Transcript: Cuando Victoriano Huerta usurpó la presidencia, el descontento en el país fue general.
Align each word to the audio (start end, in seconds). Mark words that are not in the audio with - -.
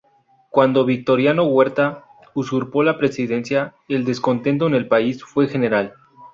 Cuando 0.49 0.83
Victoriano 0.83 1.43
Huerta 1.43 2.05
usurpó 2.33 2.81
la 2.81 2.97
presidencia, 2.97 3.75
el 3.87 4.03
descontento 4.03 4.65
en 4.65 4.73
el 4.73 4.87
país 4.87 5.23
fue 5.23 5.47
general. 5.47 5.93